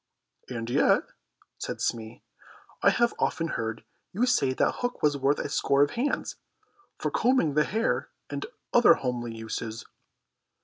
"And 0.49 0.67
yet," 0.67 1.03
said 1.59 1.79
Smee, 1.79 2.23
"I 2.81 2.89
have 2.89 3.13
often 3.19 3.49
heard 3.49 3.83
you 4.13 4.25
say 4.25 4.51
that 4.53 4.77
hook 4.77 5.03
was 5.03 5.15
worth 5.15 5.37
a 5.37 5.47
score 5.47 5.83
of 5.83 5.91
hands, 5.91 6.37
for 6.97 7.11
combing 7.11 7.53
the 7.53 7.65
hair 7.65 8.09
and 8.27 8.47
other 8.73 8.95
homely 8.95 9.35
uses." 9.35 9.85